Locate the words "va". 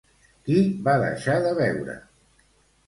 0.89-0.95